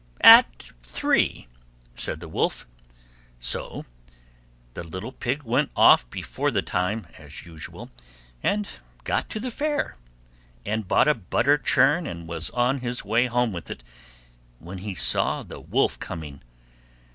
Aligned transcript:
"At 0.23 0.71
three," 0.81 1.45
said 1.93 2.21
the 2.21 2.27
Wolf. 2.27 2.65
So 3.39 3.85
the 4.73 4.81
little 4.83 5.11
Pig 5.11 5.43
went 5.43 5.69
off 5.75 6.09
before 6.09 6.49
the 6.49 6.63
time, 6.63 7.05
as 7.19 7.45
usual, 7.45 7.91
and 8.41 8.67
got 9.03 9.29
to 9.29 9.39
the 9.39 9.51
Fair, 9.51 9.97
and 10.65 10.87
bought 10.87 11.07
a 11.07 11.13
butter 11.13 11.59
churn, 11.59 12.07
and 12.07 12.27
was 12.27 12.49
on 12.49 12.79
his 12.79 13.05
way 13.05 13.27
home 13.27 13.53
with 13.53 13.69
it 13.69 13.83
when 14.57 14.79
he 14.79 14.95
saw 14.95 15.43
the 15.43 15.59
Wolf 15.59 15.99
coming. 15.99 16.41